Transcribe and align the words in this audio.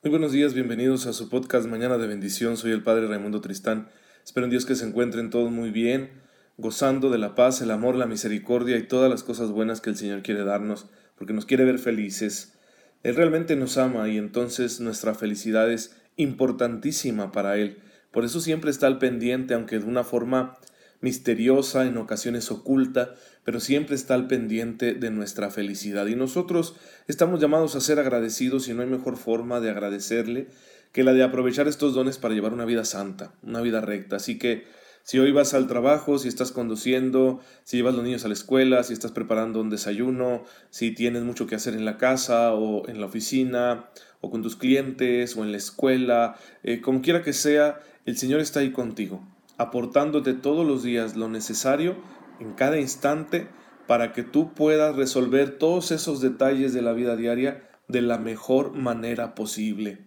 Muy 0.00 0.10
buenos 0.10 0.30
días, 0.30 0.54
bienvenidos 0.54 1.08
a 1.08 1.12
su 1.12 1.28
podcast 1.28 1.66
Mañana 1.66 1.98
de 1.98 2.06
Bendición. 2.06 2.56
Soy 2.56 2.70
el 2.70 2.84
Padre 2.84 3.08
Raimundo 3.08 3.40
Tristán. 3.40 3.88
Espero 4.24 4.44
en 4.44 4.50
Dios 4.50 4.64
que 4.64 4.76
se 4.76 4.86
encuentren 4.86 5.28
todos 5.28 5.50
muy 5.50 5.70
bien, 5.70 6.10
gozando 6.56 7.10
de 7.10 7.18
la 7.18 7.34
paz, 7.34 7.62
el 7.62 7.72
amor, 7.72 7.96
la 7.96 8.06
misericordia 8.06 8.76
y 8.76 8.84
todas 8.84 9.10
las 9.10 9.24
cosas 9.24 9.50
buenas 9.50 9.80
que 9.80 9.90
el 9.90 9.96
Señor 9.96 10.22
quiere 10.22 10.44
darnos, 10.44 10.86
porque 11.16 11.32
nos 11.32 11.46
quiere 11.46 11.64
ver 11.64 11.80
felices. 11.80 12.56
Él 13.02 13.16
realmente 13.16 13.56
nos 13.56 13.76
ama 13.76 14.08
y 14.08 14.18
entonces 14.18 14.78
nuestra 14.78 15.16
felicidad 15.16 15.68
es 15.68 15.96
importantísima 16.14 17.32
para 17.32 17.56
Él. 17.56 17.78
Por 18.12 18.24
eso 18.24 18.40
siempre 18.40 18.70
está 18.70 18.86
al 18.86 18.98
pendiente, 18.98 19.54
aunque 19.54 19.80
de 19.80 19.84
una 19.84 20.04
forma 20.04 20.58
misteriosa, 21.00 21.86
en 21.86 21.96
ocasiones 21.96 22.50
oculta, 22.50 23.14
pero 23.44 23.60
siempre 23.60 23.94
está 23.94 24.14
al 24.14 24.26
pendiente 24.26 24.94
de 24.94 25.10
nuestra 25.10 25.50
felicidad. 25.50 26.06
Y 26.06 26.16
nosotros 26.16 26.74
estamos 27.06 27.40
llamados 27.40 27.76
a 27.76 27.80
ser 27.80 27.98
agradecidos 27.98 28.68
y 28.68 28.74
no 28.74 28.82
hay 28.82 28.88
mejor 28.88 29.16
forma 29.16 29.60
de 29.60 29.70
agradecerle 29.70 30.48
que 30.92 31.04
la 31.04 31.12
de 31.12 31.22
aprovechar 31.22 31.68
estos 31.68 31.94
dones 31.94 32.18
para 32.18 32.34
llevar 32.34 32.52
una 32.52 32.64
vida 32.64 32.84
santa, 32.84 33.32
una 33.42 33.60
vida 33.60 33.80
recta. 33.80 34.16
Así 34.16 34.38
que 34.38 34.66
si 35.02 35.18
hoy 35.18 35.32
vas 35.32 35.54
al 35.54 35.68
trabajo, 35.68 36.18
si 36.18 36.28
estás 36.28 36.52
conduciendo, 36.52 37.40
si 37.64 37.76
llevas 37.76 37.94
los 37.94 38.04
niños 38.04 38.24
a 38.24 38.28
la 38.28 38.34
escuela, 38.34 38.82
si 38.82 38.92
estás 38.92 39.12
preparando 39.12 39.60
un 39.60 39.70
desayuno, 39.70 40.44
si 40.70 40.90
tienes 40.90 41.22
mucho 41.22 41.46
que 41.46 41.54
hacer 41.54 41.74
en 41.74 41.84
la 41.84 41.96
casa 41.96 42.52
o 42.54 42.88
en 42.88 43.00
la 43.00 43.06
oficina 43.06 43.88
o 44.20 44.30
con 44.30 44.42
tus 44.42 44.56
clientes 44.56 45.36
o 45.36 45.44
en 45.44 45.52
la 45.52 45.58
escuela, 45.58 46.36
eh, 46.62 46.80
como 46.80 47.00
quiera 47.00 47.22
que 47.22 47.32
sea, 47.32 47.80
el 48.04 48.16
Señor 48.18 48.40
está 48.40 48.60
ahí 48.60 48.72
contigo 48.72 49.22
aportándote 49.58 50.34
todos 50.34 50.66
los 50.66 50.82
días 50.82 51.16
lo 51.16 51.28
necesario 51.28 51.96
en 52.40 52.52
cada 52.52 52.78
instante 52.78 53.48
para 53.86 54.12
que 54.12 54.22
tú 54.22 54.54
puedas 54.54 54.96
resolver 54.96 55.58
todos 55.58 55.90
esos 55.90 56.20
detalles 56.20 56.72
de 56.72 56.82
la 56.82 56.92
vida 56.92 57.16
diaria 57.16 57.68
de 57.88 58.02
la 58.02 58.18
mejor 58.18 58.72
manera 58.72 59.34
posible, 59.34 60.06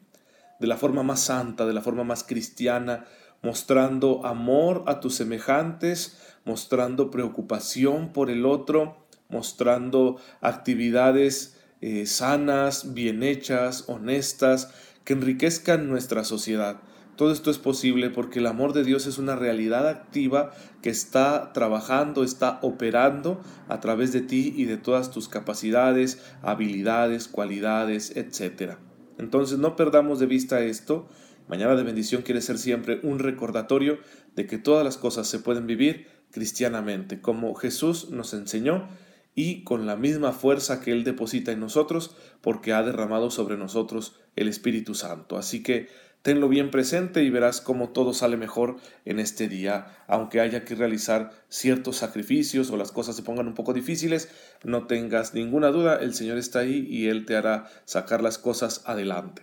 de 0.60 0.68
la 0.68 0.78
forma 0.78 1.04
más 1.04 1.22
santa, 1.22 1.66
de 1.66 1.74
la 1.74 1.82
forma 1.82 2.04
más 2.04 2.24
cristiana, 2.24 3.06
mostrando 3.42 4.26
amor 4.26 4.84
a 4.88 5.00
tus 5.00 5.16
semejantes, 5.16 6.20
mostrando 6.46 7.10
preocupación 7.10 8.14
por 8.14 8.30
el 8.30 8.46
otro, 8.46 9.06
mostrando 9.30 10.18
actividades 10.42 11.58
eh, 11.82 12.06
sanas, 12.06 12.94
bien 12.94 13.24
hechas, 13.24 13.86
honestas, 13.88 14.72
que 15.04 15.14
enriquezcan 15.14 15.90
nuestra 15.90 16.24
sociedad. 16.24 16.82
Todo 17.22 17.32
esto 17.32 17.52
es 17.52 17.60
posible 17.60 18.10
porque 18.10 18.40
el 18.40 18.48
amor 18.48 18.74
de 18.74 18.84
Dios 18.84 19.06
es 19.06 19.20
una 19.20 19.36
realidad 19.36 19.88
activa 19.88 20.54
que 20.82 20.90
está 20.90 21.54
trabajando, 21.54 22.24
está 22.24 22.58
operando 22.64 23.40
a 23.68 23.80
través 23.80 24.12
de 24.12 24.22
ti 24.22 24.56
y 24.58 24.66
de 24.66 24.78
todas 24.78 25.12
tus 25.12 25.28
capacidades, 25.28 26.20
habilidades, 26.42 27.28
cualidades, 27.28 28.18
etc. 28.18 28.78
Entonces 29.20 29.60
no 29.60 29.76
perdamos 29.76 30.18
de 30.18 30.26
vista 30.26 30.62
esto. 30.62 31.10
Mañana 31.48 31.76
de 31.76 31.84
bendición 31.84 32.24
quiere 32.24 32.42
ser 32.42 32.58
siempre 32.58 33.00
un 33.04 33.20
recordatorio 33.20 34.00
de 34.36 34.48
que 34.48 34.58
todas 34.58 34.84
las 34.84 34.98
cosas 34.98 35.28
se 35.28 35.38
pueden 35.38 35.68
vivir 35.68 36.08
cristianamente, 36.32 37.22
como 37.22 37.54
Jesús 37.54 38.10
nos 38.10 38.34
enseñó 38.34 38.88
y 39.36 39.64
con 39.64 39.86
la 39.86 39.96
misma 39.96 40.32
fuerza 40.32 40.82
que 40.82 40.92
Él 40.92 41.04
deposita 41.04 41.52
en 41.52 41.60
nosotros, 41.60 42.16
porque 42.42 42.74
ha 42.74 42.82
derramado 42.82 43.30
sobre 43.30 43.58
nosotros 43.58 44.20
el 44.36 44.48
Espíritu 44.48 44.96
Santo. 44.96 45.38
Así 45.38 45.62
que 45.62 45.88
Tenlo 46.22 46.50
bien 46.50 46.70
presente 46.70 47.24
y 47.24 47.32
verás 47.32 47.62
cómo 47.62 47.90
todo 47.90 48.14
sale 48.14 48.38
mejor 48.38 48.78
en 49.06 49.20
este 49.20 49.48
día, 49.48 49.88
aunque 50.08 50.40
haya 50.40 50.64
que 50.66 50.76
realizar 50.76 51.32
ciertos 51.50 51.98
sacrificios 51.98 52.70
o 52.70 52.78
las 52.78 52.92
cosas 52.92 53.16
se 53.16 53.24
pongan 53.24 53.48
un 53.48 53.56
poco 53.56 53.74
difíciles, 53.74 54.30
no 54.64 54.86
tengas 54.86 55.34
ninguna 55.34 55.70
duda, 55.70 55.96
el 55.96 56.14
Señor 56.14 56.38
está 56.38 56.60
ahí 56.60 56.86
y 56.88 57.08
Él 57.08 57.26
te 57.26 57.36
hará 57.36 57.66
sacar 57.86 58.22
las 58.22 58.38
cosas 58.38 58.84
adelante. 58.86 59.42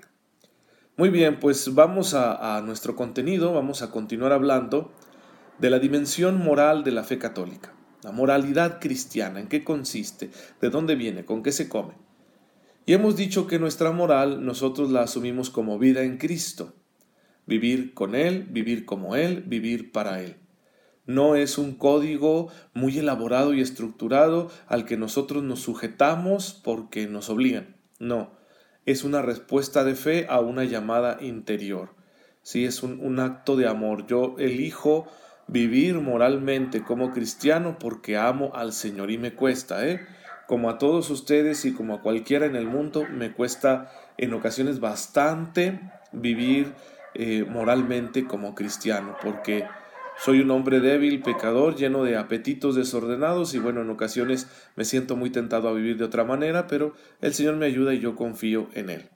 Muy 0.97 1.09
bien, 1.09 1.41
pues 1.41 1.75
vamos 1.75 2.15
a, 2.15 2.57
a 2.57 2.63
nuestro 2.63 2.95
contenido, 2.95 3.53
vamos 3.53 3.83
a 3.83 3.91
continuar 3.91 4.33
hablando 4.33 4.93
de 5.59 5.71
la 5.71 5.81
dimensión 5.81 6.39
moral 6.39 6.85
de 6.85 6.93
la 6.93 7.03
fe 7.03 7.19
católica, 7.19 7.73
la 8.05 8.13
moralidad 8.13 8.79
cristiana, 8.79 9.41
en 9.41 9.49
qué 9.49 9.65
consiste, 9.65 10.31
de 10.61 10.71
dónde 10.71 10.95
viene, 10.95 11.25
con 11.25 11.43
qué 11.43 11.51
se 11.51 11.69
come. 11.69 12.08
Y 12.89 12.95
hemos 12.95 13.17
dicho 13.17 13.47
que 13.47 13.59
nuestra 13.59 13.93
moral 13.93 14.47
nosotros 14.47 14.91
la 14.91 15.03
asumimos 15.03 15.51
como 15.51 15.79
vida 15.79 16.05
en 16.05 16.17
Cristo. 16.17 16.73
Vivir 17.45 17.93
con 17.93 18.15
Él, 18.15 18.47
vivir 18.49 18.87
como 18.87 19.15
Él, 19.15 19.43
vivir 19.43 19.93
para 19.93 20.23
Él. 20.23 20.37
No 21.05 21.37
es 21.37 21.59
un 21.59 21.75
código 21.75 22.51
muy 22.73 22.99
elaborado 22.99 23.53
y 23.53 23.61
estructurado 23.61 24.51
al 24.69 24.87
que 24.87 24.97
nosotros 24.97 25.43
nos 25.43 25.61
sujetamos 25.61 26.59
porque 26.65 27.07
nos 27.07 27.29
obligan. 27.29 27.77
No, 27.99 28.31
es 28.87 29.05
una 29.05 29.21
respuesta 29.21 29.85
de 29.85 29.95
fe 29.95 30.27
a 30.31 30.41
una 30.41 30.65
llamada 30.65 31.19
interior. 31.21 31.95
Sí, 32.41 32.65
es 32.65 32.83
un, 32.83 33.01
un 33.01 33.21
acto 33.21 33.57
de 33.57 33.69
amor. 33.69 34.07
Yo 34.07 34.37
elijo 34.39 35.07
vivir 35.47 35.97
moralmente 35.97 36.83
como 36.83 37.11
cristiano 37.11 37.77
porque 37.79 38.17
amo 38.17 38.53
al 38.55 38.73
Señor 38.73 39.11
y 39.11 39.19
me 39.19 39.35
cuesta, 39.35 39.87
¿eh? 39.87 40.01
Como 40.49 40.71
a 40.71 40.79
todos 40.79 41.11
ustedes 41.11 41.67
y 41.67 41.75
como 41.75 41.93
a 41.93 42.01
cualquiera 42.01 42.47
en 42.47 42.57
el 42.57 42.67
mundo, 42.67 43.05
me 43.13 43.35
cuesta 43.35 43.93
en 44.17 44.33
ocasiones 44.33 44.81
bastante 44.81 45.79
vivir 46.11 46.73
eh, 47.15 47.45
moralmente 47.47 48.25
como 48.25 48.55
cristiano, 48.55 49.15
porque 49.23 49.67
soy 50.17 50.41
un 50.41 50.51
hombre 50.51 50.81
débil, 50.81 51.21
pecador, 51.21 51.77
lleno 51.77 52.03
de 52.03 52.17
apetitos 52.17 52.77
desordenados 52.77 53.53
y 53.53 53.59
bueno, 53.59 53.83
en 53.83 53.91
ocasiones 53.91 54.49
me 54.75 54.87
siento 54.87 55.17
muy 55.17 55.29
tentado 55.29 55.69
a 55.69 55.75
vivir 55.75 55.99
de 55.99 56.05
otra 56.05 56.25
manera, 56.25 56.67
pero 56.67 56.95
el 57.21 57.35
Señor 57.35 57.57
me 57.57 57.67
ayuda 57.67 57.93
y 57.93 58.01
yo 58.01 58.17
confío 58.17 58.71
en 58.73 58.89
Él. 58.89 59.11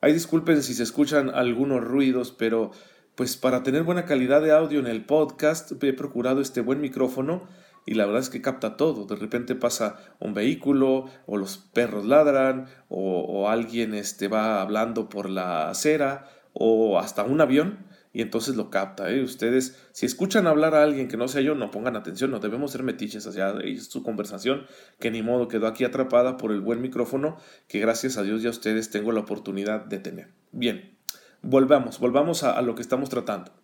Hay 0.00 0.12
disculpen 0.12 0.62
si 0.62 0.74
se 0.74 0.84
escuchan 0.84 1.28
algunos 1.34 1.82
ruidos, 1.82 2.30
pero 2.30 2.70
pues 3.16 3.36
para 3.36 3.64
tener 3.64 3.82
buena 3.82 4.04
calidad 4.04 4.40
de 4.40 4.52
audio 4.52 4.78
en 4.78 4.86
el 4.86 5.04
podcast 5.04 5.72
he 5.82 5.92
procurado 5.92 6.40
este 6.40 6.60
buen 6.60 6.80
micrófono 6.80 7.48
y 7.84 7.94
la 7.94 8.06
verdad 8.06 8.22
es 8.22 8.30
que 8.30 8.42
capta 8.42 8.76
todo. 8.76 9.06
De 9.06 9.16
repente 9.16 9.54
pasa 9.54 9.96
un 10.20 10.34
vehículo 10.34 11.06
o 11.26 11.36
los 11.36 11.58
perros 11.58 12.04
ladran 12.04 12.66
o, 12.88 13.48
alguien 13.48 13.94
este, 13.94 14.28
va 14.28 14.62
hablando 14.62 15.08
por 15.08 15.28
la 15.28 15.68
acera 15.70 16.28
o 16.52 16.98
hasta 16.98 17.24
un 17.24 17.40
avión 17.40 17.86
y 18.12 18.22
entonces 18.22 18.56
lo 18.56 18.70
capta. 18.70 19.10
¿eh? 19.10 19.22
Ustedes, 19.22 19.82
si 19.92 20.06
escuchan 20.06 20.46
hablar 20.46 20.74
a 20.74 20.82
alguien 20.82 21.08
que 21.08 21.16
no 21.16 21.28
sea 21.28 21.40
yo, 21.40 21.54
no 21.54 21.70
pongan 21.70 21.96
atención, 21.96 22.30
no 22.30 22.38
debemos 22.38 22.70
ser 22.70 22.82
metiches 22.82 23.26
hacia 23.26 23.54
su 23.80 24.02
conversación, 24.02 24.66
que 25.00 25.10
ni 25.10 25.22
modo 25.22 25.48
quedó 25.48 25.66
aquí 25.66 25.84
atrapada 25.84 26.36
por 26.36 26.52
el 26.52 26.60
buen 26.60 26.82
micrófono 26.82 27.36
que 27.68 27.80
gracias 27.80 28.16
a 28.16 28.22
Dios 28.22 28.42
ya 28.42 28.50
ustedes 28.50 28.90
tengo 28.90 29.12
la 29.12 29.20
oportunidad 29.20 29.84
de 29.86 29.98
tener. 29.98 30.28
Bien, 30.52 30.96
volvamos, 31.40 31.98
volvamos 31.98 32.42
a 32.42 32.60
lo 32.62 32.74
que 32.74 32.82
estamos 32.82 33.08
tratando. 33.08 33.61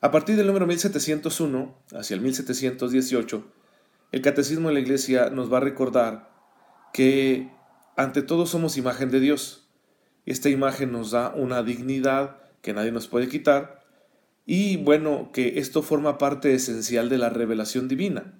A 0.00 0.10
partir 0.10 0.36
del 0.36 0.46
número 0.46 0.66
1701 0.66 1.74
hacia 1.92 2.14
el 2.14 2.20
1718, 2.20 3.44
el 4.12 4.22
Catecismo 4.22 4.68
de 4.68 4.74
la 4.74 4.80
Iglesia 4.80 5.30
nos 5.30 5.50
va 5.52 5.56
a 5.56 5.62
recordar 5.62 6.30
que 6.92 7.50
ante 7.96 8.22
todo 8.22 8.46
somos 8.46 8.76
imagen 8.76 9.10
de 9.10 9.20
Dios. 9.20 9.68
Esta 10.26 10.50
imagen 10.50 10.92
nos 10.92 11.12
da 11.12 11.34
una 11.34 11.62
dignidad 11.62 12.36
que 12.60 12.74
nadie 12.74 12.92
nos 12.92 13.08
puede 13.08 13.28
quitar 13.28 13.86
y 14.44 14.76
bueno, 14.76 15.30
que 15.32 15.58
esto 15.58 15.82
forma 15.82 16.18
parte 16.18 16.54
esencial 16.54 17.08
de 17.08 17.18
la 17.18 17.30
revelación 17.30 17.88
divina. 17.88 18.38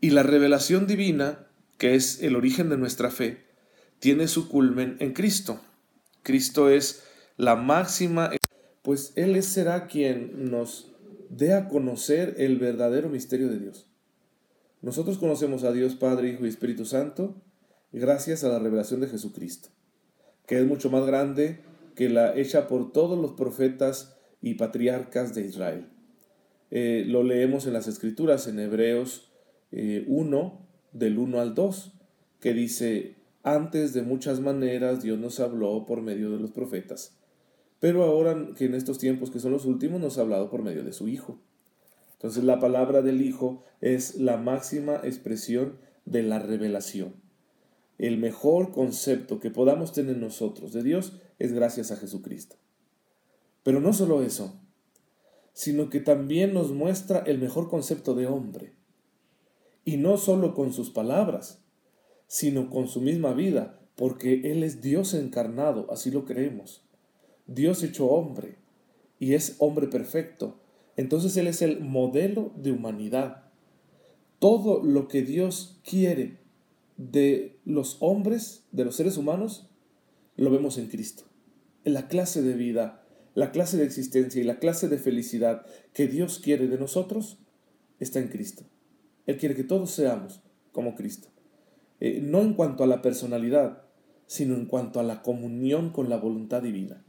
Y 0.00 0.10
la 0.10 0.22
revelación 0.22 0.86
divina, 0.86 1.46
que 1.78 1.94
es 1.94 2.22
el 2.22 2.36
origen 2.36 2.68
de 2.68 2.76
nuestra 2.76 3.10
fe, 3.10 3.46
tiene 4.00 4.28
su 4.28 4.48
culmen 4.48 4.96
en 5.00 5.14
Cristo. 5.14 5.60
Cristo 6.22 6.68
es 6.68 7.04
la 7.36 7.56
máxima 7.56 8.30
pues 8.84 9.14
Él 9.16 9.42
será 9.42 9.86
quien 9.86 10.50
nos 10.50 10.92
dé 11.30 11.54
a 11.54 11.68
conocer 11.68 12.34
el 12.36 12.58
verdadero 12.58 13.08
misterio 13.08 13.48
de 13.48 13.58
Dios. 13.58 13.86
Nosotros 14.82 15.16
conocemos 15.16 15.64
a 15.64 15.72
Dios 15.72 15.94
Padre, 15.94 16.28
Hijo 16.28 16.44
y 16.44 16.50
Espíritu 16.50 16.84
Santo 16.84 17.34
gracias 17.92 18.44
a 18.44 18.50
la 18.50 18.58
revelación 18.58 19.00
de 19.00 19.06
Jesucristo, 19.06 19.70
que 20.46 20.58
es 20.58 20.66
mucho 20.66 20.90
más 20.90 21.06
grande 21.06 21.60
que 21.96 22.10
la 22.10 22.36
hecha 22.36 22.68
por 22.68 22.92
todos 22.92 23.18
los 23.18 23.32
profetas 23.32 24.18
y 24.42 24.54
patriarcas 24.54 25.34
de 25.34 25.46
Israel. 25.46 25.88
Eh, 26.70 27.04
lo 27.06 27.22
leemos 27.22 27.66
en 27.66 27.72
las 27.72 27.88
Escrituras, 27.88 28.46
en 28.48 28.58
Hebreos 28.58 29.32
1, 29.72 29.78
eh, 29.80 30.66
del 30.92 31.18
1 31.18 31.40
al 31.40 31.54
2, 31.54 31.92
que 32.38 32.52
dice, 32.52 33.14
antes 33.42 33.94
de 33.94 34.02
muchas 34.02 34.40
maneras 34.40 35.02
Dios 35.02 35.18
nos 35.18 35.40
habló 35.40 35.86
por 35.86 36.02
medio 36.02 36.30
de 36.30 36.38
los 36.38 36.50
profetas 36.50 37.16
pero 37.84 38.02
ahora 38.02 38.48
que 38.56 38.64
en 38.64 38.74
estos 38.74 38.96
tiempos 38.96 39.30
que 39.30 39.40
son 39.40 39.52
los 39.52 39.66
últimos 39.66 40.00
nos 40.00 40.16
ha 40.16 40.22
hablado 40.22 40.48
por 40.48 40.62
medio 40.62 40.84
de 40.84 40.94
su 40.94 41.06
Hijo. 41.06 41.38
Entonces 42.14 42.42
la 42.42 42.58
palabra 42.58 43.02
del 43.02 43.20
Hijo 43.20 43.62
es 43.82 44.14
la 44.14 44.38
máxima 44.38 45.02
expresión 45.02 45.76
de 46.06 46.22
la 46.22 46.38
revelación. 46.38 47.12
El 47.98 48.16
mejor 48.16 48.72
concepto 48.72 49.38
que 49.38 49.50
podamos 49.50 49.92
tener 49.92 50.16
nosotros 50.16 50.72
de 50.72 50.82
Dios 50.82 51.20
es 51.38 51.52
gracias 51.52 51.90
a 51.90 51.96
Jesucristo. 51.96 52.56
Pero 53.62 53.80
no 53.80 53.92
solo 53.92 54.22
eso, 54.22 54.58
sino 55.52 55.90
que 55.90 56.00
también 56.00 56.54
nos 56.54 56.72
muestra 56.72 57.18
el 57.18 57.38
mejor 57.38 57.68
concepto 57.68 58.14
de 58.14 58.26
hombre. 58.26 58.72
Y 59.84 59.98
no 59.98 60.16
solo 60.16 60.54
con 60.54 60.72
sus 60.72 60.88
palabras, 60.88 61.62
sino 62.28 62.70
con 62.70 62.88
su 62.88 63.02
misma 63.02 63.34
vida, 63.34 63.78
porque 63.94 64.50
Él 64.52 64.62
es 64.62 64.80
Dios 64.80 65.12
encarnado, 65.12 65.86
así 65.90 66.10
lo 66.10 66.24
creemos. 66.24 66.83
Dios 67.46 67.82
hecho 67.82 68.06
hombre, 68.06 68.56
y 69.18 69.34
es 69.34 69.56
hombre 69.58 69.86
perfecto. 69.86 70.60
Entonces 70.96 71.36
Él 71.36 71.46
es 71.46 71.62
el 71.62 71.80
modelo 71.80 72.52
de 72.56 72.72
humanidad. 72.72 73.44
Todo 74.38 74.82
lo 74.82 75.08
que 75.08 75.22
Dios 75.22 75.80
quiere 75.88 76.38
de 76.96 77.58
los 77.64 77.96
hombres, 78.00 78.64
de 78.72 78.84
los 78.84 78.96
seres 78.96 79.16
humanos, 79.16 79.68
lo 80.36 80.50
vemos 80.50 80.78
en 80.78 80.88
Cristo. 80.88 81.24
En 81.84 81.94
la 81.94 82.08
clase 82.08 82.42
de 82.42 82.54
vida, 82.54 83.04
la 83.34 83.50
clase 83.50 83.76
de 83.76 83.84
existencia 83.84 84.40
y 84.40 84.44
la 84.44 84.58
clase 84.58 84.88
de 84.88 84.98
felicidad 84.98 85.66
que 85.92 86.06
Dios 86.06 86.38
quiere 86.38 86.68
de 86.68 86.78
nosotros 86.78 87.38
está 87.98 88.20
en 88.20 88.28
Cristo. 88.28 88.64
Él 89.26 89.38
quiere 89.38 89.54
que 89.54 89.64
todos 89.64 89.90
seamos 89.90 90.42
como 90.72 90.94
Cristo. 90.94 91.28
Eh, 92.00 92.20
no 92.22 92.42
en 92.42 92.54
cuanto 92.54 92.84
a 92.84 92.86
la 92.86 93.02
personalidad, 93.02 93.82
sino 94.26 94.54
en 94.54 94.66
cuanto 94.66 95.00
a 95.00 95.02
la 95.02 95.22
comunión 95.22 95.90
con 95.90 96.10
la 96.10 96.16
voluntad 96.16 96.62
divina. 96.62 97.04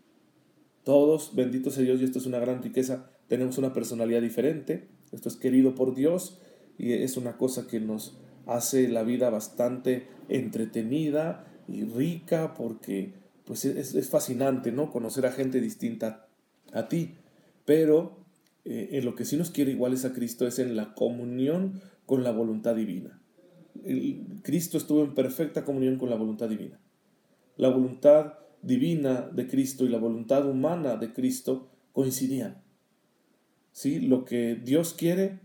Todos, 0.86 1.36
bendito 1.36 1.72
sea 1.72 1.84
Dios, 1.84 2.00
y 2.00 2.06
esto 2.06 2.20
es 2.20 2.28
una 2.28 2.40
gran 2.40 2.64
riqueza, 2.64 3.10
tenemos 3.28 3.58
una 3.58 3.74
personalidad 3.74 4.22
diferente, 4.22 4.88
esto 5.12 5.30
es 5.30 5.36
querido 5.36 5.76
por 5.76 5.96
Dios 5.96 6.40
y 6.78 6.94
es 6.94 7.18
una 7.18 7.38
cosa 7.38 7.68
que 7.68 7.80
nos 7.80 8.18
hace 8.46 8.88
la 8.88 9.04
vida 9.04 9.30
bastante 9.30 10.08
entretenida 10.30 11.48
y 11.68 11.84
rica 11.86 12.54
porque 12.54 13.14
pues 13.46 13.66
es, 13.66 14.10
fascinante, 14.10 14.72
¿no? 14.72 14.92
Conocer 14.92 15.26
a 15.26 15.32
gente 15.32 15.60
distinta 15.60 16.28
a 16.74 16.88
ti. 16.88 17.16
Pero 17.66 18.18
eh, 18.64 18.90
en 18.94 19.06
lo 19.06 19.16
que 19.16 19.26
sí 19.26 19.38
nos 19.38 19.52
quiere 19.52 19.72
iguales 19.72 20.06
a 20.06 20.14
Cristo 20.14 20.48
es 20.48 20.60
en 20.60 20.76
la 20.76 20.94
comunión 20.94 21.82
con 22.06 22.24
la 22.24 22.32
voluntad 22.32 22.76
divina. 22.76 23.22
Cristo 24.42 24.78
estuvo 24.78 25.04
en 25.04 25.14
perfecta 25.14 25.64
comunión 25.64 25.98
con 25.98 26.10
la 26.10 26.16
voluntad 26.16 26.50
divina. 26.50 26.80
La 27.58 27.70
voluntad 27.70 28.34
divina 28.66 29.30
de 29.32 29.48
Cristo 29.48 29.86
y 29.86 29.90
la 29.90 30.00
voluntad 30.00 30.48
humana 30.50 30.98
de 30.98 31.14
Cristo 31.14 31.70
coincidían. 31.94 32.64
¿Sí? 33.72 34.00
Lo 34.00 34.26
que 34.26 34.56
Dios 34.56 34.94
quiere, 34.94 35.40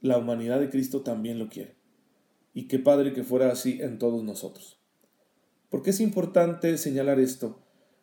la 0.00 0.18
humanidad 0.18 0.60
de 0.60 0.70
Cristo 0.70 1.02
también 1.02 1.38
lo 1.38 1.48
quiere. 1.48 1.76
Y 2.54 2.66
qué 2.66 2.78
padre 2.78 3.12
que 3.12 3.24
fuera 3.24 3.50
así 3.50 3.78
en 3.80 3.98
todos 3.98 4.22
nosotros. 4.24 4.78
¿Por 5.68 5.82
qué 5.82 5.90
es 5.90 6.00
importante 6.00 6.78
señalar 6.78 7.18
esto? 7.18 7.60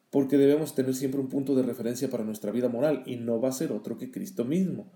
Porque 0.10 0.38
debemos 0.38 0.76
tener 0.76 0.94
siempre 0.94 1.22
un 1.22 1.30
punto 1.30 1.56
de 1.56 1.64
referencia 1.64 2.10
para 2.10 2.26
nuestra 2.26 2.52
vida 2.52 2.68
moral 2.68 3.04
y 3.06 3.16
no 3.16 3.40
va 3.40 3.50
a 3.50 3.54
ser 3.54 3.72
otro 3.72 3.98
que 3.98 4.12
Cristo 4.12 4.46
mismo. 4.46 4.92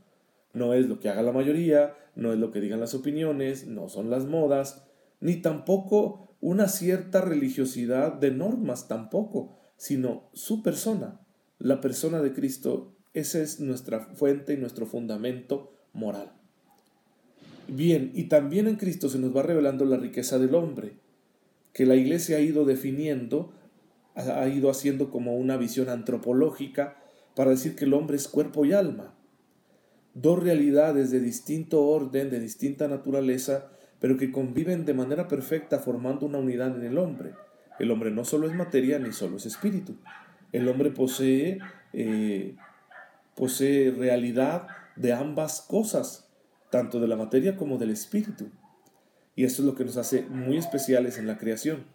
No 0.54 0.74
es 0.74 0.88
lo 0.88 1.00
que 1.00 1.10
haga 1.10 1.22
la 1.22 1.32
mayoría, 1.32 1.96
no 2.16 2.34
es 2.34 2.40
lo 2.40 2.52
que 2.52 2.62
digan 2.62 2.82
las 2.82 2.94
opiniones, 2.94 3.66
no 3.66 3.90
son 3.90 4.10
las 4.10 4.26
modas, 4.26 4.86
ni 5.22 5.38
tampoco 5.38 6.35
una 6.46 6.68
cierta 6.68 7.22
religiosidad 7.22 8.14
de 8.14 8.30
normas 8.30 8.88
tampoco, 8.88 9.58
sino 9.78 10.30
su 10.34 10.62
persona, 10.62 11.20
la 11.58 11.82
persona 11.82 12.22
de 12.22 12.34
Cristo. 12.34 12.96
Esa 13.16 13.40
es 13.40 13.60
nuestra 13.60 14.14
fuente 14.14 14.54
y 14.54 14.58
nuestro 14.58 14.86
fundamento 14.86 15.74
moral. 15.92 16.34
Bien, 17.68 18.12
y 18.14 18.26
también 18.26 18.68
en 18.68 18.76
Cristo 18.76 19.10
se 19.10 19.18
nos 19.18 19.36
va 19.36 19.42
revelando 19.42 19.86
la 19.86 19.98
riqueza 19.98 20.38
del 20.38 20.54
hombre, 20.54 21.00
que 21.74 21.88
la 21.88 21.96
iglesia 21.96 22.38
ha 22.38 22.42
ido 22.42 22.64
definiendo, 22.64 23.52
ha 24.14 24.48
ido 24.48 24.70
haciendo 24.70 25.10
como 25.10 25.38
una 25.38 25.58
visión 25.58 25.90
antropológica 25.90 27.02
para 27.36 27.50
decir 27.50 27.76
que 27.76 27.86
el 27.86 27.94
hombre 27.96 28.18
es 28.18 28.28
cuerpo 28.28 28.66
y 28.66 28.74
alma. 28.74 29.18
Dos 30.14 30.44
realidades 30.44 31.10
de 31.10 31.22
distinto 31.22 31.88
orden, 31.88 32.30
de 32.30 32.40
distinta 32.40 32.88
naturaleza, 32.88 33.72
pero 34.00 34.18
que 34.18 34.32
conviven 34.32 34.86
de 34.86 34.94
manera 34.94 35.28
perfecta 35.28 35.80
formando 35.80 36.26
una 36.26 36.38
unidad 36.38 36.76
en 36.76 36.86
el 36.86 36.98
hombre. 36.98 37.34
El 37.80 37.92
hombre 37.92 38.12
no 38.12 38.26
solo 38.26 38.48
es 38.48 38.56
materia 38.56 39.00
ni 39.00 39.12
solo 39.12 39.38
es 39.38 39.46
espíritu. 39.46 39.98
El 40.52 40.68
hombre 40.68 40.92
posee, 40.92 41.60
eh, 41.94 42.56
posee 43.36 43.92
realidad 43.92 44.68
de 44.96 45.14
ambas 45.14 45.62
cosas 45.62 46.30
tanto 46.70 47.00
de 47.00 47.08
la 47.08 47.16
materia 47.16 47.56
como 47.56 47.78
del 47.78 47.92
espíritu. 47.92 48.50
Y 49.36 49.44
esto 49.44 49.62
es 49.62 49.66
lo 49.66 49.76
que 49.76 49.86
nos 49.86 49.98
hace 49.98 50.24
muy 50.24 50.58
especiales 50.58 51.18
en 51.18 51.28
la 51.28 51.38
creación. 51.38 51.86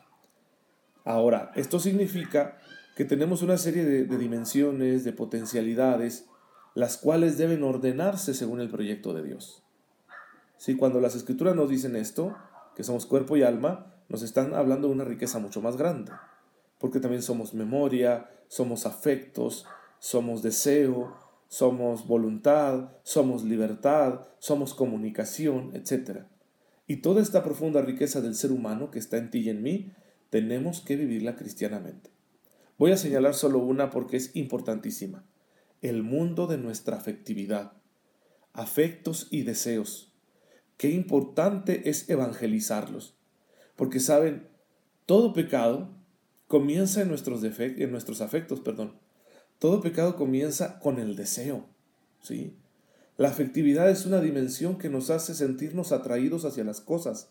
Ahora, 1.05 1.53
esto 1.55 1.81
significa 1.81 2.59
que 2.95 3.05
tenemos 3.05 3.43
una 3.43 3.57
serie 3.57 3.85
de, 3.85 4.19
dimensiones, 4.19 5.05
de 5.05 5.13
potencialidades, 5.13 6.27
las 6.75 6.99
cuales 6.99 7.39
deben 7.39 7.63
ordenarse 7.63 8.35
según 8.35 8.61
el 8.61 8.69
proyecto 8.69 9.15
de 9.15 9.23
Dios. 9.23 9.63
Si 10.61 10.77
cuando 10.77 11.01
las 11.01 11.15
escrituras 11.15 11.57
nos 11.57 11.71
dicen 11.71 11.97
esto, 11.97 12.37
que 12.77 12.85
somos 12.85 13.07
cuerpo 13.07 13.35
y 13.35 13.43
alma, 13.43 13.95
nos 14.11 14.21
están 14.21 14.53
hablando 14.53 14.89
de 14.89 14.93
una 14.93 15.05
riqueza 15.05 15.39
mucho 15.39 15.63
más 15.63 15.79
grande, 15.79 16.13
porque 16.77 17.01
también 17.01 17.23
somos 17.23 17.55
memoria, 17.55 18.29
somos 18.49 18.85
afectos, 18.85 19.65
somos 20.01 20.43
deseo, 20.43 21.17
somos 21.49 22.07
voluntad, 22.07 22.91
somos 23.05 23.43
libertad, 23.43 24.21
somos 24.39 24.75
comunicación, 24.75 25.71
etc. 25.73 26.25
Y 26.87 26.97
toda 26.97 27.23
esta 27.23 27.43
profunda 27.43 27.81
riqueza 27.81 28.21
del 28.21 28.35
ser 28.35 28.53
humano 28.53 28.91
que 28.91 28.99
está 28.99 29.17
en 29.17 29.31
ti 29.31 29.39
y 29.39 29.49
en 29.49 29.63
mí, 29.63 29.93
tenemos 30.29 30.83
que 30.83 30.97
vivirla 30.97 31.37
cristianamente. 31.37 32.11
Voy 32.77 32.93
a 32.93 32.99
señalar 32.99 33.33
solo 33.33 33.61
una 33.61 33.89
porque 33.89 34.19
es 34.19 34.37
importantísima. 34.37 35.25
El 35.81 36.03
mundo 36.03 36.47
de 36.47 36.59
nuestra 36.59 36.99
afectividad, 36.99 37.73
afectos 38.53 39.27
y 39.31 39.45
deseos. 39.45 40.10
Qué 40.81 40.89
importante 40.89 41.91
es 41.91 42.09
evangelizarlos. 42.09 43.15
Porque 43.77 44.01
saben, 44.01 44.49
todo 45.05 45.35
pecado 45.35 45.91
comienza 46.49 47.03
en 47.03 47.09
nuestros, 47.09 47.45
en 47.45 47.91
nuestros 47.91 48.23
afectos, 48.23 48.61
perdón. 48.61 48.95
Todo 49.59 49.83
pecado 49.83 50.17
comienza 50.17 50.79
con 50.79 50.99
el 50.99 51.17
deseo, 51.17 51.67
¿sí? 52.23 52.57
La 53.19 53.29
afectividad 53.29 53.91
es 53.91 54.07
una 54.07 54.23
dimensión 54.23 54.79
que 54.79 54.89
nos 54.89 55.11
hace 55.11 55.35
sentirnos 55.35 55.93
atraídos 55.93 56.47
hacia 56.47 56.65
las 56.65 56.81
cosas, 56.81 57.29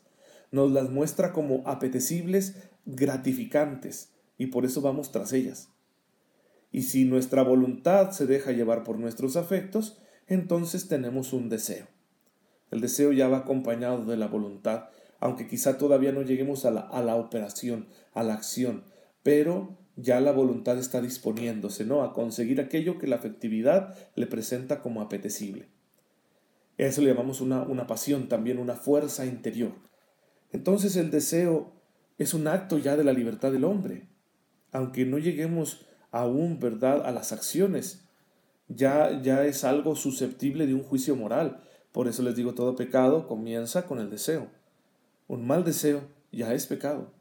nos 0.52 0.72
las 0.72 0.92
muestra 0.92 1.34
como 1.34 1.68
apetecibles, 1.68 2.54
gratificantes, 2.86 4.12
y 4.38 4.46
por 4.46 4.64
eso 4.64 4.82
vamos 4.82 5.12
tras 5.12 5.34
ellas. 5.34 5.70
Y 6.72 6.84
si 6.84 7.04
nuestra 7.04 7.42
voluntad 7.42 8.12
se 8.12 8.28
deja 8.28 8.52
llevar 8.52 8.84
por 8.84 9.00
nuestros 9.00 9.38
afectos, 9.38 9.98
entonces 10.28 10.88
tenemos 10.88 11.34
un 11.34 11.50
deseo. 11.50 11.88
El 12.72 12.82
deseo 12.82 13.12
ya 13.12 13.28
va 13.28 13.40
acompañado 13.40 14.06
de 14.06 14.18
la 14.18 14.28
voluntad, 14.28 14.90
aunque 15.20 15.48
quizá 15.48 15.78
todavía 15.78 16.12
no 16.12 16.22
lleguemos 16.22 16.66
a 16.66 16.72
la, 16.72 16.82
a 16.82 17.02
la 17.02 17.16
operación, 17.16 17.88
a 18.14 18.24
la 18.24 18.34
acción, 18.34 18.84
pero 19.24 19.78
ya 19.96 20.22
la 20.22 20.32
voluntad 20.32 20.78
está 20.78 21.02
disponiéndose, 21.02 21.86
¿no? 21.86 22.04
A 22.04 22.14
conseguir 22.14 22.62
aquello 22.62 22.98
que 22.98 23.08
la 23.08 23.18
afectividad 23.18 23.96
le 24.16 24.28
presenta 24.28 24.82
como 24.82 25.02
apetecible. 25.02 25.68
Eso 26.78 27.02
le 27.02 27.10
llamamos 27.10 27.42
una, 27.42 27.64
una 27.64 27.88
pasión, 27.88 28.30
también 28.30 28.58
una 28.58 28.76
fuerza 28.76 29.26
interior. 29.26 29.74
Entonces 30.52 30.96
el 30.96 31.12
deseo 31.12 31.74
es 32.18 32.34
un 32.34 32.48
acto 32.48 32.78
ya 32.78 32.96
de 32.96 33.04
la 33.04 33.14
libertad 33.14 33.52
del 33.52 33.66
hombre. 33.66 34.08
Aunque 34.72 35.06
no 35.06 35.18
lleguemos 35.18 35.86
aún, 36.12 36.60
¿verdad?, 36.60 37.06
a 37.06 37.12
las 37.12 37.34
acciones, 37.34 38.06
ya, 38.70 39.22
ya 39.22 39.46
es 39.46 39.64
algo 39.64 39.96
susceptible 39.96 40.68
de 40.68 40.74
un 40.74 40.84
juicio 40.84 41.16
moral. 41.16 41.62
Por 41.92 42.08
eso 42.08 42.24
les 42.24 42.36
digo, 42.36 42.54
todo 42.54 42.76
pecado 42.76 43.28
comienza 43.28 43.86
con 43.86 44.00
el 44.00 44.10
deseo. 44.10 44.48
Un 45.28 45.48
mal 45.48 45.64
deseo 45.64 46.02
ya 46.32 46.54
es 46.54 46.68
pecado, 46.68 47.12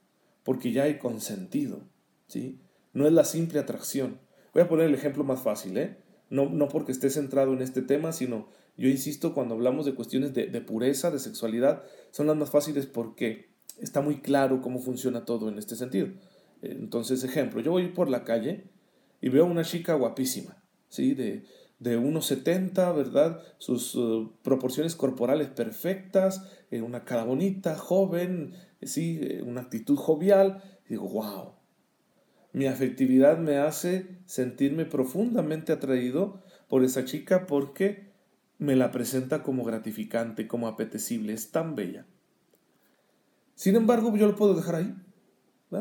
porque 0.44 0.72
ya 0.72 0.84
hay 0.84 0.98
consentido, 0.98 1.80
¿sí? 2.26 2.60
no 2.92 3.06
es 3.06 3.12
la 3.12 3.24
simple 3.24 3.58
atracción. 3.58 4.18
Voy 4.52 4.62
a 4.62 4.68
poner 4.68 4.86
el 4.86 4.94
ejemplo 4.94 5.24
más 5.24 5.40
fácil, 5.40 5.76
¿eh? 5.78 5.96
No, 6.30 6.50
no 6.50 6.68
porque 6.68 6.92
esté 6.92 7.10
centrado 7.10 7.52
en 7.52 7.62
este 7.62 7.80
tema, 7.80 8.12
sino 8.12 8.48
yo 8.78 8.88
insisto, 8.88 9.34
cuando 9.34 9.54
hablamos 9.54 9.86
de 9.86 9.94
cuestiones 9.94 10.34
de, 10.34 10.60
pureza, 10.60 11.10
de 11.10 11.18
sexualidad, 11.18 11.82
son 12.12 12.28
las 12.28 12.36
más 12.36 12.50
fáciles 12.50 12.86
porque 12.86 13.48
está 13.80 14.00
muy 14.00 14.20
claro 14.20 14.60
cómo 14.60 14.78
funciona 14.78 15.24
todo 15.24 15.48
en 15.48 15.58
este 15.58 15.74
sentido. 15.74 16.08
Entonces, 16.62 17.24
ejemplo, 17.24 17.60
yo 17.60 17.72
voy 17.72 17.88
por 17.88 18.08
la 18.08 18.24
calle 18.24 18.64
y 19.20 19.30
veo 19.30 19.46
una 19.46 19.64
chica 19.64 19.94
guapísima, 19.94 20.62
¿sí? 20.88 21.14
De, 21.14 21.44
de 21.78 21.98
1,70, 21.98 22.94
¿verdad? 22.94 23.40
Sus 23.58 23.94
uh, 23.94 24.32
proporciones 24.42 24.96
corporales 24.96 25.48
perfectas, 25.48 26.48
eh, 26.70 26.82
una 26.82 27.04
cara 27.04 27.24
bonita, 27.24 27.76
joven, 27.76 28.54
¿sí? 28.82 29.20
Eh, 29.22 29.42
una 29.42 29.62
actitud 29.62 29.96
jovial. 29.96 30.62
Y 30.86 30.90
digo, 30.90 31.08
wow, 31.08 31.54
mi 32.52 32.66
afectividad 32.66 33.38
me 33.38 33.58
hace 33.58 34.18
sentirme 34.26 34.84
profundamente 34.86 35.72
atraído 35.72 36.42
por 36.68 36.84
esa 36.84 37.04
chica 37.04 37.46
porque 37.46 38.08
me 38.58 38.74
la 38.74 38.90
presenta 38.90 39.42
como 39.42 39.64
gratificante, 39.64 40.48
como 40.48 40.66
apetecible, 40.66 41.32
es 41.32 41.52
tan 41.52 41.76
bella. 41.76 42.06
Sin 43.54 43.76
embargo, 43.76 44.14
yo 44.16 44.26
lo 44.26 44.36
puedo 44.36 44.54
dejar 44.54 44.76
ahí. 44.76 44.94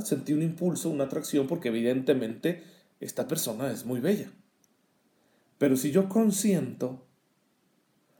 Sentí 0.04 0.34
un 0.34 0.44
impulso, 0.44 0.90
una 0.90 1.06
atracción, 1.06 1.48
porque 1.48 1.70
evidentemente 1.70 2.64
esta 3.00 3.28
persona 3.28 3.72
es 3.72 3.86
muy 3.86 4.00
bella. 4.00 4.32
Pero 5.58 5.76
si 5.76 5.92
yo 5.92 6.10
consiento, 6.10 7.06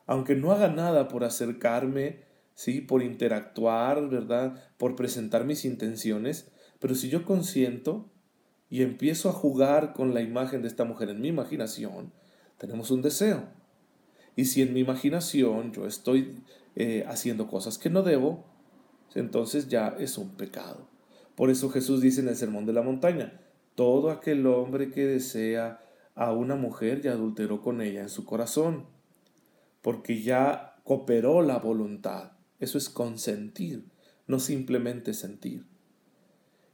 aunque 0.06 0.36
no 0.36 0.52
haga 0.52 0.70
nada 0.70 1.08
por 1.08 1.24
acercarme, 1.24 2.22
sí, 2.54 2.82
por 2.82 3.04
interactuar, 3.04 4.10
¿verdad? 4.10 4.64
Por 4.78 4.96
presentar 4.96 5.46
mis 5.46 5.66
intenciones, 5.66 6.52
pero 6.80 6.96
si 6.96 7.10
yo 7.10 7.26
consiento, 7.26 8.10
y 8.70 8.82
empiezo 8.84 9.30
a 9.30 9.34
jugar 9.34 9.94
con 9.94 10.14
la 10.14 10.22
imagen 10.22 10.62
de 10.62 10.68
esta 10.68 10.84
mujer 10.84 11.10
en 11.10 11.22
mi 11.22 11.30
imaginación, 11.30 12.12
tenemos 12.58 12.92
un 12.92 13.02
deseo. 13.02 13.44
Y 14.36 14.46
si 14.46 14.62
en 14.62 14.74
mi 14.74 14.82
imaginación 14.82 15.72
yo 15.72 15.88
estoy 15.88 16.44
eh, 16.76 17.06
haciendo 17.08 17.48
cosas 17.48 17.78
que 17.78 17.90
no 17.90 18.04
debo, 18.04 18.46
entonces 19.16 19.68
ya 19.68 19.96
es 20.00 20.18
un 20.18 20.36
pecado. 20.36 20.88
Por 21.36 21.50
eso 21.50 21.70
Jesús 21.70 22.02
dice 22.02 22.22
en 22.22 22.28
el 22.28 22.36
Sermón 22.36 22.66
de 22.66 22.74
la 22.74 22.82
Montaña, 22.82 23.40
todo 23.76 24.12
aquel 24.12 24.46
hombre 24.48 24.90
que 24.90 25.06
desea 25.06 25.82
a 26.18 26.34
una 26.34 26.56
mujer 26.56 27.02
ya 27.02 27.12
adulteró 27.12 27.62
con 27.62 27.80
ella 27.80 28.02
en 28.02 28.10
su 28.10 28.26
corazón, 28.26 28.88
porque 29.84 30.24
ya 30.24 30.76
cooperó 30.84 31.44
la 31.44 31.60
voluntad. 31.60 32.32
Eso 32.60 32.80
es 32.80 32.90
consentir, 32.90 33.86
no 34.26 34.40
simplemente 34.40 35.14
sentir. 35.14 35.68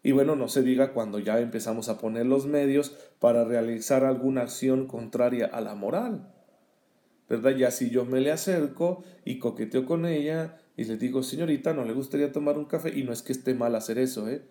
Y 0.02 0.14
bueno, 0.14 0.38
no 0.38 0.48
se 0.48 0.64
diga 0.64 0.94
cuando 0.94 1.20
ya 1.20 1.40
empezamos 1.40 1.90
a 1.90 1.98
poner 1.98 2.26
los 2.26 2.46
medios 2.46 2.96
para 3.20 3.44
realizar 3.44 4.06
alguna 4.06 4.44
acción 4.44 4.88
contraria 4.88 5.46
a 5.46 5.60
la 5.60 5.76
moral. 5.76 6.34
¿Verdad? 7.28 7.52
Ya 7.52 7.72
si 7.72 7.90
yo 7.90 8.06
me 8.06 8.22
le 8.22 8.32
acerco 8.32 9.04
y 9.26 9.40
coqueteo 9.40 9.86
con 9.86 10.06
ella 10.06 10.58
y 10.78 10.86
le 10.86 10.98
digo, 10.98 11.22
señorita, 11.22 11.74
¿no 11.74 11.84
le 11.84 11.94
gustaría 11.94 12.32
tomar 12.32 12.58
un 12.58 12.66
café? 12.66 12.98
Y 12.98 13.04
no 13.04 13.12
es 13.12 13.22
que 13.22 13.34
esté 13.34 13.54
mal 13.54 13.76
hacer 13.76 13.98
eso, 13.98 14.30
¿eh? 14.30 14.46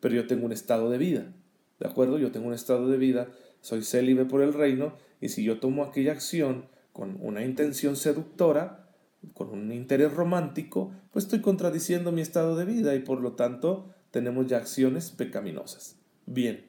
Pero 0.00 0.16
yo 0.16 0.26
tengo 0.26 0.46
un 0.46 0.52
estado 0.52 0.90
de 0.90 0.98
vida, 0.98 1.32
¿de 1.78 1.88
acuerdo? 1.88 2.18
Yo 2.18 2.32
tengo 2.32 2.48
un 2.48 2.54
estado 2.54 2.88
de 2.88 2.96
vida, 2.96 3.28
soy 3.62 3.82
célibe 3.82 4.26
por 4.26 4.42
el 4.42 4.52
reino, 4.52 4.94
y 5.20 5.30
si 5.30 5.42
yo 5.42 5.58
tomo 5.58 5.84
aquella 5.84 6.12
acción 6.12 6.66
con 6.92 7.16
una 7.20 7.42
intención 7.42 7.96
seductora, 7.96 8.90
con 9.34 9.48
un 9.50 9.72
interés 9.72 10.12
romántico, 10.12 10.92
pues 11.12 11.24
estoy 11.24 11.40
contradiciendo 11.40 12.12
mi 12.12 12.20
estado 12.20 12.56
de 12.56 12.64
vida 12.64 12.94
y 12.94 13.00
por 13.00 13.20
lo 13.20 13.32
tanto 13.32 13.88
tenemos 14.10 14.46
ya 14.46 14.58
acciones 14.58 15.10
pecaminosas. 15.10 15.96
Bien, 16.26 16.66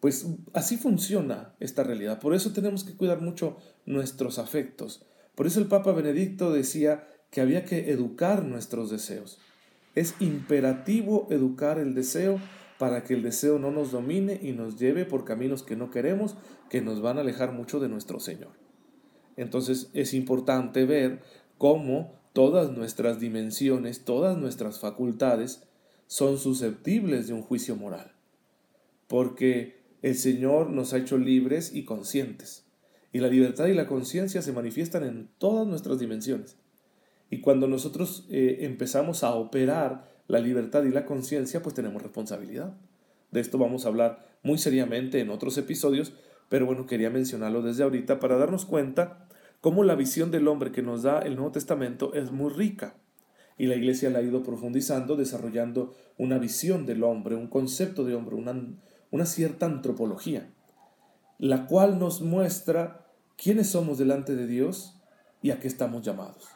pues 0.00 0.26
así 0.52 0.76
funciona 0.76 1.54
esta 1.60 1.82
realidad. 1.82 2.20
Por 2.20 2.34
eso 2.34 2.52
tenemos 2.52 2.84
que 2.84 2.94
cuidar 2.94 3.20
mucho 3.20 3.56
nuestros 3.86 4.38
afectos. 4.38 5.04
Por 5.34 5.46
eso 5.46 5.60
el 5.60 5.66
Papa 5.66 5.92
Benedicto 5.92 6.52
decía 6.52 7.08
que 7.30 7.40
había 7.40 7.64
que 7.64 7.90
educar 7.90 8.44
nuestros 8.44 8.90
deseos. 8.90 9.38
Es 9.94 10.14
imperativo 10.20 11.26
educar 11.30 11.78
el 11.78 11.94
deseo 11.94 12.38
para 12.82 13.04
que 13.04 13.14
el 13.14 13.22
deseo 13.22 13.60
no 13.60 13.70
nos 13.70 13.92
domine 13.92 14.40
y 14.42 14.50
nos 14.50 14.76
lleve 14.76 15.04
por 15.04 15.24
caminos 15.24 15.62
que 15.62 15.76
no 15.76 15.92
queremos, 15.92 16.34
que 16.68 16.80
nos 16.80 17.00
van 17.00 17.16
a 17.16 17.20
alejar 17.20 17.52
mucho 17.52 17.78
de 17.78 17.88
nuestro 17.88 18.18
Señor. 18.18 18.50
Entonces 19.36 19.88
es 19.92 20.14
importante 20.14 20.84
ver 20.84 21.22
cómo 21.58 22.18
todas 22.32 22.72
nuestras 22.72 23.20
dimensiones, 23.20 24.04
todas 24.04 24.36
nuestras 24.36 24.80
facultades, 24.80 25.62
son 26.08 26.38
susceptibles 26.38 27.28
de 27.28 27.34
un 27.34 27.42
juicio 27.42 27.76
moral, 27.76 28.16
porque 29.06 29.84
el 30.02 30.16
Señor 30.16 30.68
nos 30.68 30.92
ha 30.92 30.98
hecho 30.98 31.18
libres 31.18 31.72
y 31.72 31.84
conscientes, 31.84 32.66
y 33.12 33.20
la 33.20 33.28
libertad 33.28 33.68
y 33.68 33.74
la 33.74 33.86
conciencia 33.86 34.42
se 34.42 34.52
manifiestan 34.52 35.04
en 35.04 35.28
todas 35.38 35.68
nuestras 35.68 36.00
dimensiones. 36.00 36.56
Y 37.30 37.42
cuando 37.42 37.68
nosotros 37.68 38.26
eh, 38.28 38.56
empezamos 38.62 39.22
a 39.22 39.36
operar 39.36 40.11
la 40.32 40.40
libertad 40.40 40.84
y 40.84 40.90
la 40.90 41.04
conciencia, 41.04 41.60
pues 41.62 41.74
tenemos 41.74 42.00
responsabilidad. 42.00 42.72
De 43.32 43.40
esto 43.40 43.58
vamos 43.58 43.84
a 43.84 43.88
hablar 43.88 44.38
muy 44.42 44.56
seriamente 44.56 45.20
en 45.20 45.28
otros 45.28 45.58
episodios, 45.58 46.14
pero 46.48 46.64
bueno, 46.64 46.86
quería 46.86 47.10
mencionarlo 47.10 47.60
desde 47.60 47.82
ahorita 47.82 48.18
para 48.18 48.38
darnos 48.38 48.64
cuenta 48.64 49.28
cómo 49.60 49.84
la 49.84 49.94
visión 49.94 50.30
del 50.30 50.48
hombre 50.48 50.72
que 50.72 50.80
nos 50.80 51.02
da 51.02 51.18
el 51.18 51.36
Nuevo 51.36 51.52
Testamento 51.52 52.14
es 52.14 52.32
muy 52.32 52.50
rica 52.50 52.94
y 53.58 53.66
la 53.66 53.74
iglesia 53.74 54.08
la 54.08 54.20
ha 54.20 54.22
ido 54.22 54.42
profundizando, 54.42 55.16
desarrollando 55.16 55.94
una 56.16 56.38
visión 56.38 56.86
del 56.86 57.04
hombre, 57.04 57.36
un 57.36 57.48
concepto 57.48 58.02
de 58.02 58.14
hombre, 58.14 58.34
una, 58.34 58.54
una 59.10 59.26
cierta 59.26 59.66
antropología, 59.66 60.48
la 61.38 61.66
cual 61.66 61.98
nos 61.98 62.22
muestra 62.22 63.06
quiénes 63.36 63.68
somos 63.68 63.98
delante 63.98 64.34
de 64.34 64.46
Dios 64.46 64.98
y 65.42 65.50
a 65.50 65.60
qué 65.60 65.68
estamos 65.68 66.00
llamados. 66.00 66.48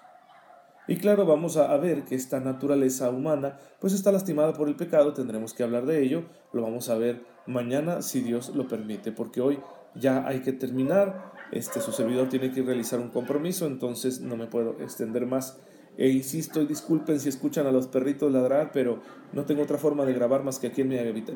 Y 0.89 0.97
claro, 0.97 1.27
vamos 1.27 1.57
a, 1.57 1.77
ver 1.79 2.05
que 2.05 2.15
esta 2.15 2.39
naturaleza 2.41 3.11
humana 3.11 3.59
pues 3.81 3.93
está 3.93 4.13
lastimada 4.13 4.53
por 4.53 4.69
el 4.69 4.77
pecado, 4.77 5.13
tendremos 5.13 5.53
que 5.53 5.63
hablar 5.63 5.85
de 5.85 6.03
ello, 6.03 6.25
lo 6.53 6.63
vamos 6.63 6.89
a 6.89 6.97
ver 6.97 7.25
mañana 7.47 8.03
si 8.03 8.21
Dios 8.21 8.55
lo 8.55 8.69
permite, 8.69 9.11
porque 9.11 9.41
hoy 9.41 9.59
ya 9.95 10.27
hay 10.27 10.41
que 10.41 10.53
terminar, 10.53 11.33
este 11.51 11.81
su 11.81 11.93
servidor 11.93 12.29
tiene 12.29 12.53
que 12.53 12.63
realizar 12.63 13.01
un 13.01 13.09
compromiso, 13.09 13.67
entonces 13.67 14.21
no 14.21 14.37
me 14.37 14.47
puedo 14.47 14.81
extender 14.81 15.27
más 15.27 15.59
e 15.97 16.11
insisto, 16.11 16.61
y 16.61 16.67
disculpen 16.67 17.19
si 17.21 17.29
escuchan 17.29 17.67
a 17.67 17.73
los 17.73 17.87
perritos 17.87 18.31
ladrar, 18.31 18.71
pero 18.73 19.01
no 19.33 19.47
tengo 19.47 19.63
otra 19.63 19.79
forma 19.79 20.05
de 20.05 20.13
grabar 20.13 20.45
más 20.45 20.59
que 20.59 20.67
aquí 20.67 20.83
en 20.83 20.89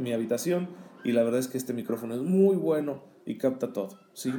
mi, 0.02 0.12
habitación. 0.12 0.68
Y 1.02 1.12
la 1.12 1.22
verdad 1.22 1.40
es 1.40 1.48
que 1.48 1.56
este 1.56 1.72
micrófono 1.72 2.14
es 2.14 2.20
muy 2.20 2.56
bueno 2.56 3.02
y 3.24 3.38
capta 3.38 3.72
todo, 3.72 3.98
¿sí? 4.12 4.32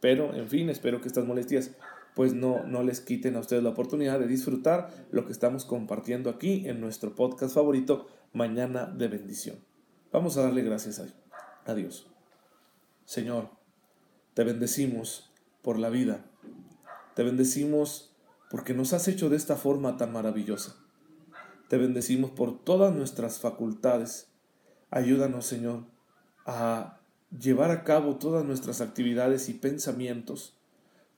Pero, 0.00 0.34
en 0.34 0.48
fin, 0.48 0.70
espero 0.70 1.02
que 1.02 1.08
estas 1.08 1.26
molestias 1.26 1.76
pues 2.16 2.32
no, 2.32 2.64
no 2.64 2.82
les 2.82 3.02
quiten 3.02 3.36
a 3.36 3.40
ustedes 3.40 3.62
la 3.62 3.68
oportunidad 3.68 4.18
de 4.18 4.26
disfrutar 4.26 4.88
lo 5.10 5.26
que 5.26 5.32
estamos 5.32 5.66
compartiendo 5.66 6.30
aquí 6.30 6.66
en 6.66 6.80
nuestro 6.80 7.14
podcast 7.14 7.54
favorito, 7.54 8.06
Mañana 8.32 8.86
de 8.86 9.08
Bendición. 9.08 9.58
Vamos 10.12 10.38
a 10.38 10.42
darle 10.42 10.62
gracias 10.62 11.02
a 11.66 11.74
Dios. 11.74 12.10
Señor, 13.04 13.50
te 14.32 14.44
bendecimos 14.44 15.30
por 15.60 15.78
la 15.78 15.90
vida. 15.90 16.24
Te 17.14 17.22
bendecimos 17.22 18.16
porque 18.50 18.72
nos 18.72 18.94
has 18.94 19.08
hecho 19.08 19.28
de 19.28 19.36
esta 19.36 19.56
forma 19.56 19.98
tan 19.98 20.10
maravillosa. 20.10 20.74
Te 21.68 21.76
bendecimos 21.76 22.30
por 22.30 22.64
todas 22.64 22.94
nuestras 22.94 23.40
facultades. 23.40 24.30
Ayúdanos, 24.90 25.44
Señor, 25.44 25.84
a 26.46 26.98
llevar 27.38 27.70
a 27.70 27.84
cabo 27.84 28.16
todas 28.16 28.42
nuestras 28.46 28.80
actividades 28.80 29.50
y 29.50 29.52
pensamientos 29.52 30.55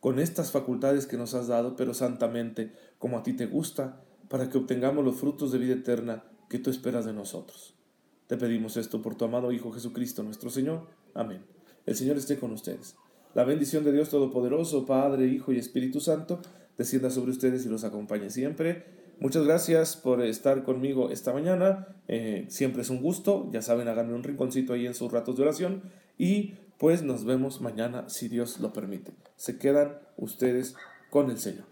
con 0.01 0.19
estas 0.19 0.51
facultades 0.51 1.07
que 1.07 1.17
nos 1.17 1.35
has 1.35 1.49
dado, 1.49 1.77
pero 1.77 1.95
santamente, 1.95 2.73
como 2.99 3.19
a 3.19 3.23
ti 3.23 3.33
te 3.33 3.47
gusta, 3.47 4.03
para 4.29 4.49
que 4.49 4.59
obtengamos 4.59 5.05
los 5.05 5.17
frutos 5.17 5.53
de 5.53 5.59
vida 5.59 5.75
eterna 5.75 6.25
que 6.49 6.59
tú 6.59 6.71
esperas 6.71 7.05
de 7.05 7.13
nosotros. 7.13 7.75
Te 8.27 8.37
pedimos 8.37 8.77
esto 8.77 9.01
por 9.03 9.17
tu 9.17 9.25
amado 9.25 9.53
Hijo 9.53 9.73
Jesucristo 9.73 10.23
nuestro 10.23 10.51
Señor. 10.51 10.87
Amén. 11.15 11.45
El 11.87 11.97
Señor 11.97 12.17
esté 12.17 12.39
con 12.39 12.53
ustedes. 12.53 12.97
La 13.35 13.45
bendición 13.45 13.85
de 13.85 13.93
Dios 13.93 14.11
Todopoderoso, 14.11 14.85
Padre, 14.85 15.27
Hijo 15.27 15.53
y 15.53 15.59
Espíritu 15.59 16.01
Santo, 16.01 16.41
descienda 16.77 17.11
sobre 17.11 17.31
ustedes 17.31 17.65
y 17.65 17.69
los 17.69 17.85
acompañe 17.85 18.31
siempre. 18.31 18.85
Muchas 19.21 19.45
gracias 19.45 19.97
por 19.97 20.23
estar 20.23 20.63
conmigo 20.63 21.11
esta 21.11 21.33
mañana. 21.33 21.89
Eh, 22.07 22.47
siempre 22.49 22.83
es 22.83 22.91
un 22.91 23.03
gusto. 23.03 23.49
Ya 23.53 23.63
saben, 23.63 23.89
háganme 23.89 24.15
un 24.15 24.23
rinconcito 24.23 24.75
ahí 24.75 24.87
en 24.87 24.95
sus 24.95 25.11
ratos 25.11 25.37
de 25.37 25.43
oración. 25.43 25.83
Y 26.19 26.55
pues 26.79 27.03
nos 27.03 27.25
vemos 27.25 27.61
mañana 27.61 28.09
si 28.09 28.29
Dios 28.29 28.61
lo 28.61 28.73
permite. 28.73 29.13
Se 29.37 29.59
quedan 29.59 29.99
ustedes 30.17 30.75
con 31.11 31.31
el 31.31 31.39
Señor. 31.39 31.65